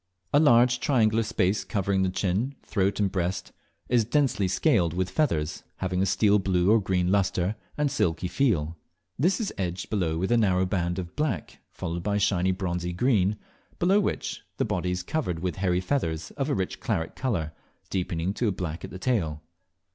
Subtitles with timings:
[0.33, 3.51] A large triangular space covering the chin, throat, and breast,
[3.87, 8.27] is densely scaled with feathers, having a steel blue or green lustre, and a silky
[8.27, 8.75] feel.
[9.19, 13.37] This is edged below with a narrow band of black, followed by shiny bronzy green,
[13.77, 17.53] below which the body is covered with hairy feathers of a rich claret colour,
[17.91, 19.43] deepening to black at the tail.